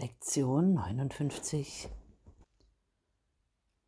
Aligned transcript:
Lektion 0.00 0.74
59 0.74 1.88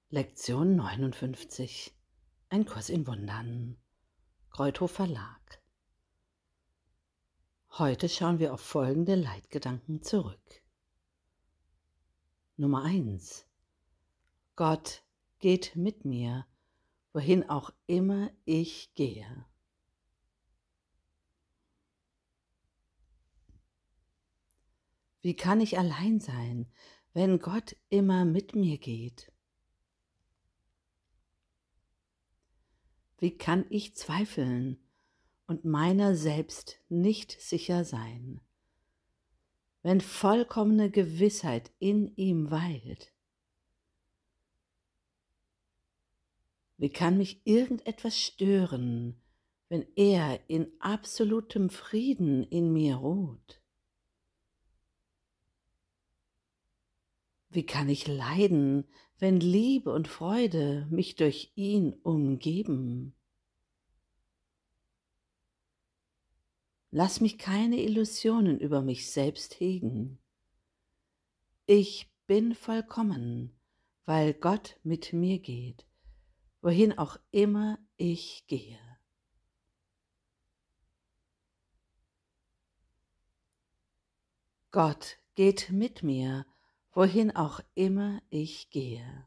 Lektion 0.09 0.75
59 0.75 1.95
Ein 2.49 2.65
Kurs 2.65 2.89
in 2.89 3.07
Wundern. 3.07 3.77
Kreuthof 4.51 4.91
Verlag. 4.91 5.63
Heute 7.79 8.09
schauen 8.09 8.41
wir 8.41 8.53
auf 8.53 8.61
folgende 8.61 9.15
Leitgedanken 9.15 10.03
zurück. 10.03 10.65
Nummer 12.57 12.83
1 12.83 13.47
Gott 14.57 15.05
geht 15.39 15.77
mit 15.77 16.05
mir, 16.05 16.45
wohin 17.13 17.49
auch 17.49 17.71
immer 17.87 18.33
ich 18.45 18.93
gehe. 18.95 19.47
Wie 25.23 25.35
kann 25.35 25.61
ich 25.61 25.79
allein 25.79 26.19
sein, 26.21 26.67
wenn 27.13 27.41
Gott 27.41 27.77
immer 27.91 28.25
mit 28.25 28.55
mir 28.55 28.79
geht? 28.79 29.31
Wie 33.19 33.37
kann 33.37 33.67
ich 33.69 33.95
zweifeln 33.97 34.79
und 35.47 35.67
meiner 35.67 36.17
selbst 36.17 36.81
nicht 36.89 37.39
sicher 37.39 37.85
sein, 37.85 38.41
wenn 39.83 40.01
vollkommene 40.01 40.91
Gewissheit 40.91 41.71
in 41.79 42.17
ihm 42.17 42.51
weilt? 42.51 43.13
Wie 46.79 46.89
kann 46.89 47.19
mich 47.19 47.43
irgendetwas 47.45 48.19
stören, 48.19 49.21
wenn 49.69 49.87
er 49.97 50.41
in 50.49 50.73
absolutem 50.81 51.69
Frieden 51.69 52.43
in 52.45 52.73
mir 52.73 52.97
ruht? 52.97 53.60
Wie 57.53 57.67
kann 57.67 57.89
ich 57.89 58.07
leiden, 58.07 58.87
wenn 59.19 59.41
Liebe 59.41 59.93
und 59.93 60.07
Freude 60.07 60.87
mich 60.89 61.17
durch 61.17 61.51
ihn 61.57 61.93
umgeben? 62.05 63.17
Lass 66.93 67.21
mich 67.21 67.39
keine 67.39 67.81
Illusionen 67.83 68.59
über 68.61 68.83
mich 68.83 69.11
selbst 69.11 69.59
hegen. 69.59 70.21
Ich 71.67 72.09
bin 72.27 72.55
vollkommen, 72.55 73.59
weil 74.05 74.33
Gott 74.33 74.79
mit 74.85 75.13
mir 75.13 75.41
geht, 75.41 75.87
wohin 76.63 76.97
auch 76.99 77.17
immer 77.33 77.79
ich 77.97 78.45
gehe. 78.47 78.79
Gott 84.71 85.19
geht 85.35 85.71
mit 85.71 86.05
mir, 86.05 86.47
wohin 86.93 87.35
auch 87.35 87.61
immer 87.75 88.23
ich 88.31 88.71
gehe. 88.71 89.27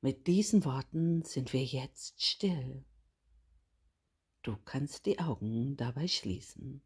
Mit 0.00 0.26
diesen 0.26 0.64
Worten 0.64 1.22
sind 1.22 1.52
wir 1.52 1.64
jetzt 1.64 2.22
still. 2.22 2.84
Du 4.42 4.56
kannst 4.64 5.06
die 5.06 5.18
Augen 5.18 5.76
dabei 5.76 6.08
schließen. 6.08 6.82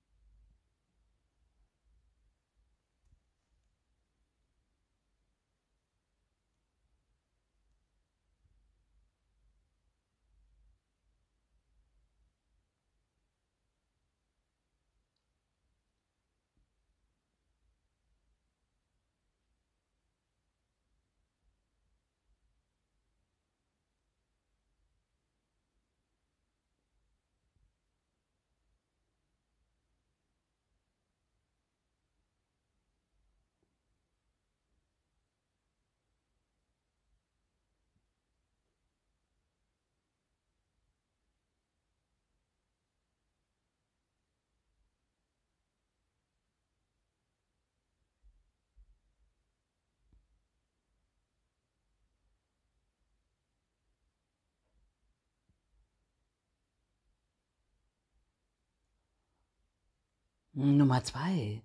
Nummer 60.53 61.05
zwei. 61.05 61.63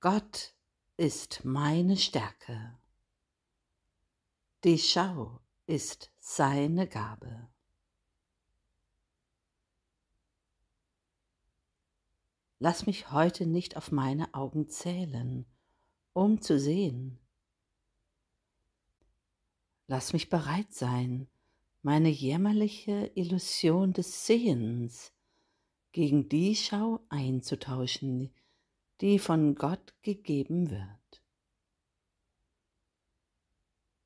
Gott 0.00 0.54
ist 0.96 1.44
meine 1.44 1.96
Stärke. 1.96 2.76
Die 4.64 4.78
Schau 4.78 5.40
ist 5.66 6.10
seine 6.18 6.88
Gabe. 6.88 7.48
Lass 12.58 12.86
mich 12.86 13.12
heute 13.12 13.46
nicht 13.46 13.76
auf 13.76 13.92
meine 13.92 14.34
Augen 14.34 14.68
zählen, 14.68 15.46
um 16.12 16.40
zu 16.40 16.58
sehen. 16.58 17.20
Lass 19.86 20.12
mich 20.12 20.28
bereit 20.28 20.74
sein, 20.74 21.28
meine 21.82 22.08
jämmerliche 22.08 23.12
Illusion 23.14 23.92
des 23.92 24.26
Sehens 24.26 25.12
gegen 25.92 26.28
die 26.28 26.54
Schau 26.54 27.00
einzutauschen, 27.08 28.32
die 29.00 29.18
von 29.18 29.54
Gott 29.54 29.94
gegeben 30.02 30.70
wird. 30.70 31.22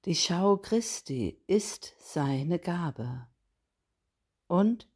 Die 0.04 0.15
Schau 0.15 0.56
Christi 0.56 1.41
ist 1.47 1.94
seine 1.98 2.59
Gabe 2.59 3.28
und 4.48 4.88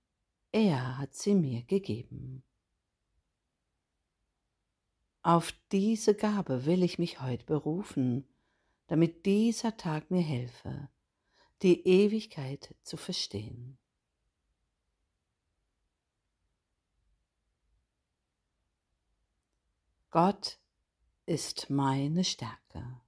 er 0.52 0.98
hat 0.98 1.14
sie 1.14 1.34
mir 1.34 1.62
gegeben. 1.62 2.42
Auf 5.22 5.52
diese 5.72 6.14
Gabe 6.14 6.66
will 6.66 6.82
ich 6.82 6.98
mich 6.98 7.20
heute 7.20 7.44
berufen, 7.44 8.28
damit 8.86 9.26
dieser 9.26 9.76
Tag 9.76 10.10
mir 10.10 10.22
helfe, 10.22 10.88
die 11.62 11.86
Ewigkeit 11.86 12.74
zu 12.82 12.96
verstehen. 12.96 13.78
Gott 20.16 20.58
ist 21.26 21.68
meine 21.68 22.24
Stärke. 22.24 23.02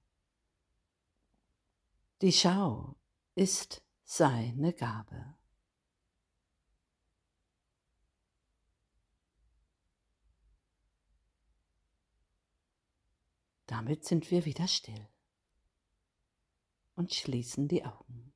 Die 2.21 2.31
Schau 2.31 2.97
ist 3.33 3.83
seine 4.03 4.73
Gabe. 4.73 5.35
Damit 13.65 14.05
sind 14.05 14.29
wir 14.29 14.45
wieder 14.45 14.67
still 14.67 15.09
und 16.93 17.11
schließen 17.11 17.67
die 17.67 17.83
Augen. 17.85 18.28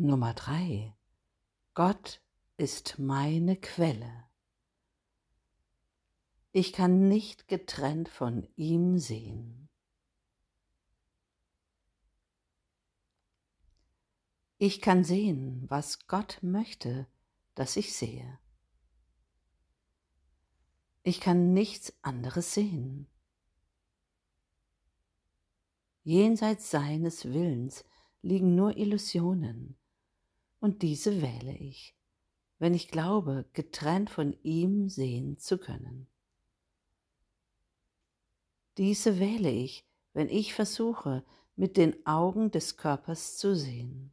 Nummer 0.00 0.32
drei. 0.32 0.94
Gott 1.74 2.22
ist 2.56 3.00
meine 3.00 3.56
Quelle. 3.56 4.28
Ich 6.52 6.72
kann 6.72 7.08
nicht 7.08 7.48
getrennt 7.48 8.08
von 8.08 8.46
ihm 8.54 8.98
sehen. 8.98 9.68
Ich 14.58 14.80
kann 14.80 15.02
sehen, 15.02 15.64
was 15.68 16.06
Gott 16.06 16.38
möchte, 16.42 17.08
dass 17.56 17.76
ich 17.76 17.92
sehe. 17.92 18.38
Ich 21.02 21.20
kann 21.20 21.52
nichts 21.52 21.92
anderes 22.02 22.54
sehen. 22.54 23.08
Jenseits 26.04 26.70
seines 26.70 27.24
Willens 27.24 27.84
liegen 28.22 28.54
nur 28.54 28.76
Illusionen, 28.76 29.76
und 30.60 30.82
diese 30.82 31.22
wähle 31.22 31.56
ich, 31.56 31.94
wenn 32.58 32.74
ich 32.74 32.88
glaube, 32.88 33.46
getrennt 33.52 34.10
von 34.10 34.36
ihm 34.42 34.88
sehen 34.88 35.38
zu 35.38 35.58
können. 35.58 36.08
Diese 38.76 39.18
wähle 39.18 39.50
ich, 39.50 39.84
wenn 40.12 40.28
ich 40.28 40.54
versuche, 40.54 41.24
mit 41.56 41.76
den 41.76 42.06
Augen 42.06 42.50
des 42.50 42.76
Körpers 42.76 43.36
zu 43.36 43.56
sehen. 43.56 44.12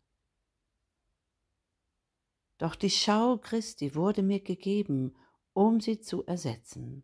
Doch 2.57 2.75
die 2.75 2.89
Schau 2.89 3.37
Christi 3.37 3.95
wurde 3.95 4.23
mir 4.23 4.39
gegeben, 4.39 5.15
um 5.53 5.81
sie 5.81 5.99
zu 5.99 6.25
ersetzen. 6.25 7.03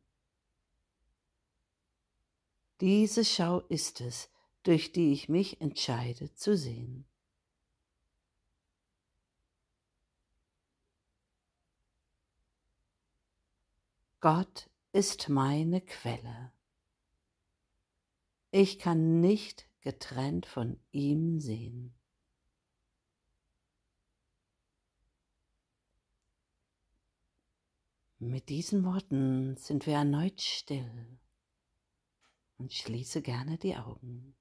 Diese 2.80 3.24
Schau 3.26 3.60
ist 3.60 4.02
es, 4.02 4.30
durch 4.64 4.92
die 4.92 5.12
ich 5.12 5.30
mich 5.30 5.62
entscheide 5.62 6.34
zu 6.34 6.58
sehen. 6.58 7.06
Gott 14.22 14.70
ist 14.92 15.30
meine 15.30 15.82
Quelle. 15.82 16.54
Ich 18.52 18.78
kann 18.78 19.20
nicht 19.20 19.68
getrennt 19.80 20.46
von 20.46 20.80
ihm 20.92 21.40
sehen. 21.40 21.96
Mit 28.20 28.50
diesen 28.50 28.86
Worten 28.86 29.58
sind 29.58 29.88
wir 29.88 29.96
erneut 29.96 30.40
still 30.40 31.18
und 32.58 32.72
schließe 32.74 33.24
gerne 33.24 33.58
die 33.58 33.76
Augen. 33.76 34.36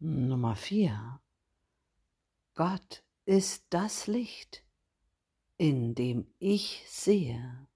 Nummer 0.00 0.54
4. 0.54 1.20
Gott 2.54 3.02
ist 3.24 3.66
das 3.70 4.06
Licht, 4.06 4.62
in 5.56 5.96
dem 5.96 6.32
ich 6.38 6.84
sehe. 6.86 7.66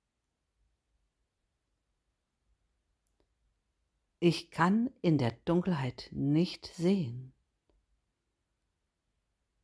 Ich 4.21 4.53
kann 4.53 4.93
in 5.01 5.19
der 5.19 5.33
Dunkelheit 5.33 6.11
nicht 6.13 6.67
sehen. 6.67 7.33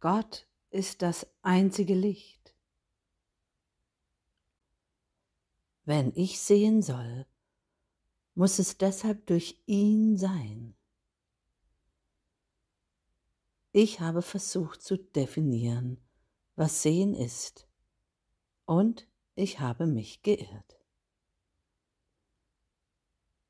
Gott 0.01 0.49
ist 0.71 1.03
das 1.03 1.29
einzige 1.43 1.95
Licht. 1.95 2.57
Wenn 5.85 6.13
ich 6.17 6.41
sehen 6.41 6.83
soll, 6.83 7.25
muss 8.35 8.59
es 8.59 8.79
deshalb 8.79 9.27
durch 9.27 9.63
ihn 9.67 10.17
sein. 10.17 10.75
Ich 13.81 14.01
habe 14.01 14.23
versucht 14.23 14.83
zu 14.83 14.97
definieren, 14.99 16.01
was 16.57 16.83
Sehen 16.83 17.15
ist, 17.15 17.69
und 18.65 19.07
ich 19.37 19.61
habe 19.61 19.87
mich 19.87 20.23
geirrt. 20.23 20.81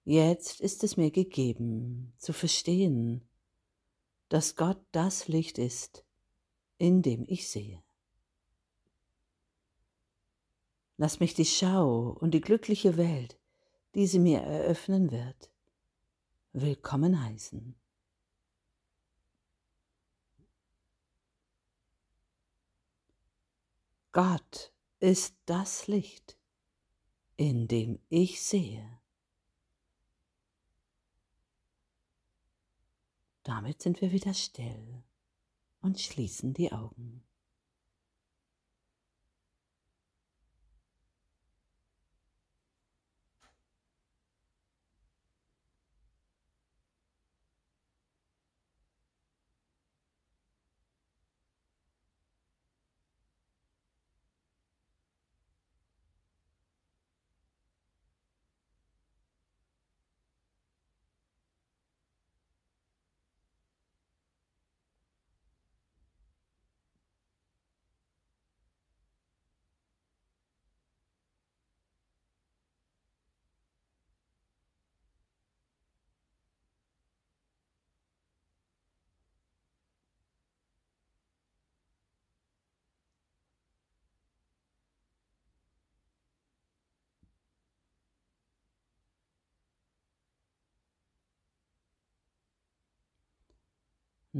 Jetzt 0.04 0.60
ist 0.60 0.84
es 0.84 0.98
mir 0.98 1.10
gegeben 1.10 2.12
zu 2.18 2.34
verstehen, 2.34 3.26
dass 4.28 4.54
Gott 4.54 4.84
das 4.92 5.28
Licht 5.28 5.56
ist, 5.56 6.04
in 6.76 7.00
dem 7.00 7.24
ich 7.26 7.48
sehe. 7.48 7.82
Lass 10.98 11.20
mich 11.20 11.32
die 11.32 11.46
Schau 11.46 12.10
und 12.10 12.32
die 12.32 12.42
glückliche 12.42 12.98
Welt, 12.98 13.40
die 13.94 14.06
sie 14.06 14.18
mir 14.18 14.40
eröffnen 14.40 15.10
wird, 15.10 15.50
willkommen 16.52 17.24
heißen. 17.24 17.74
Gott 24.12 24.72
ist 25.00 25.36
das 25.46 25.86
Licht, 25.86 26.38
in 27.36 27.68
dem 27.68 28.00
ich 28.08 28.42
sehe. 28.42 29.00
Damit 33.42 33.82
sind 33.82 34.00
wir 34.00 34.12
wieder 34.12 34.34
still 34.34 35.02
und 35.80 36.00
schließen 36.00 36.54
die 36.54 36.72
Augen. 36.72 37.22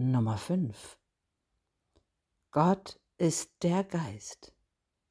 Nummer 0.01 0.39
5. 0.39 0.97
Gott 2.53 3.01
ist 3.17 3.51
der 3.65 3.83
Geist, 3.83 4.55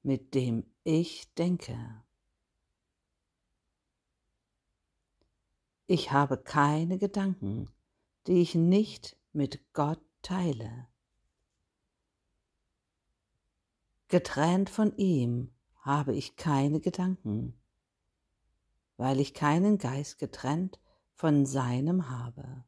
mit 0.01 0.34
dem 0.34 0.63
ich 0.86 1.34
denke. 1.34 1.77
Ich 5.88 6.13
habe 6.13 6.38
keine 6.38 6.98
Gedanken, 6.98 7.70
die 8.27 8.41
ich 8.41 8.56
nicht 8.56 9.17
mit 9.34 9.74
Gott 9.74 10.00
teile. 10.22 10.88
Getrennt 14.08 14.70
von 14.70 14.96
ihm 14.96 15.53
habe 15.82 16.15
ich 16.15 16.38
keine 16.38 16.79
Gedanken, 16.79 17.60
weil 18.96 19.20
ich 19.20 19.34
keinen 19.34 19.79
Geist 19.79 20.17
getrennt 20.17 20.79
von 21.12 21.46
seinem 21.46 22.10
habe. 22.10 22.63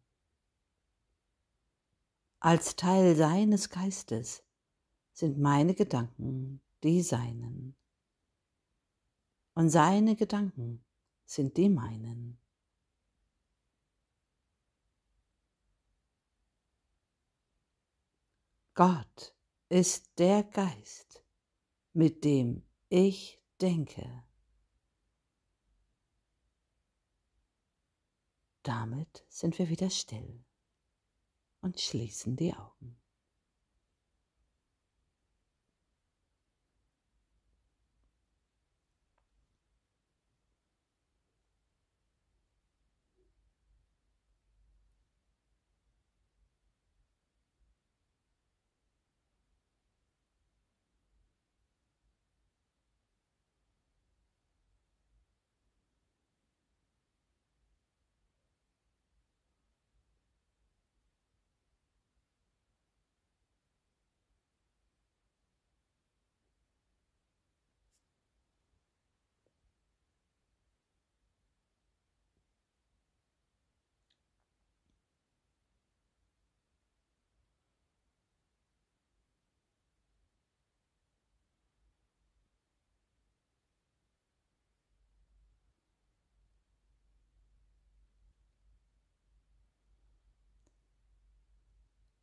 Als 2.39 2.75
Teil 2.75 3.15
seines 3.15 3.69
Geistes 3.69 4.43
sind 5.12 5.38
meine 5.39 5.75
Gedanken 5.75 6.62
die 6.84 7.01
seinen. 7.01 7.75
Und 9.53 9.69
seine 9.69 10.15
Gedanken 10.15 10.86
sind 11.25 11.58
die 11.58 11.69
meinen. 11.69 12.39
Gott 18.74 19.36
ist 19.67 20.17
der 20.17 20.43
Geist, 20.43 21.25
mit 21.91 22.24
dem 22.24 22.63
ich 22.88 23.43
denke. 23.60 24.24
Damit 28.63 29.25
sind 29.27 29.60
wir 29.60 29.67
wieder 29.67 29.89
still 29.89 30.46
und 31.61 31.79
schließen 31.79 32.35
die 32.35 32.53
Augen. 32.53 32.99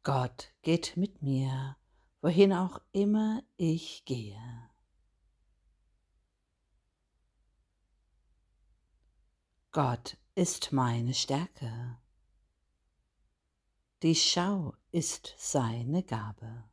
Gott 0.06 0.54
geht 0.62 0.96
mit 0.96 1.20
mir, 1.20 1.76
wohin 2.20 2.52
auch 2.52 2.80
immer 2.92 3.42
ich 3.56 4.04
gehe. 4.04 4.70
Gott 9.72 10.16
ist 10.36 10.70
meine 10.70 11.12
Stärke. 11.12 11.98
Die 14.04 14.14
Schau 14.14 14.76
ist 14.92 15.34
seine 15.38 16.04
Gabe. 16.04 16.70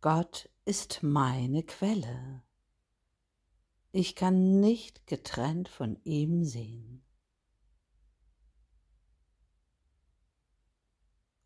Gott 0.00 0.48
ist 0.64 1.02
meine 1.02 1.64
Quelle. 1.64 2.44
Ich 3.90 4.14
kann 4.14 4.60
nicht 4.60 5.08
getrennt 5.08 5.68
von 5.68 6.00
ihm 6.04 6.44
sehen. 6.44 7.02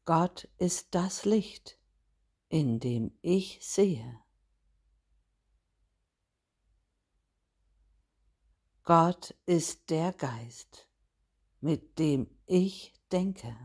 Gott 0.06 0.48
ist 0.58 0.94
das 0.94 1.24
Licht, 1.24 1.80
in 2.48 2.78
dem 2.78 3.18
ich 3.22 3.58
sehe. 3.60 4.20
Gott 8.84 9.34
ist 9.46 9.90
der 9.90 10.12
Geist, 10.12 10.88
mit 11.60 11.98
dem 11.98 12.30
ich 12.46 12.94
denke. 13.10 13.56